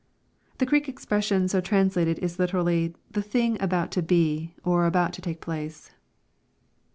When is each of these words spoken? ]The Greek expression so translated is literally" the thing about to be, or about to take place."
]The 0.57 0.65
Greek 0.65 0.89
expression 0.89 1.47
so 1.47 1.61
translated 1.61 2.17
is 2.17 2.39
literally" 2.39 2.95
the 3.11 3.21
thing 3.21 3.61
about 3.61 3.91
to 3.91 4.01
be, 4.01 4.55
or 4.63 4.87
about 4.87 5.13
to 5.13 5.21
take 5.21 5.41
place." 5.41 5.91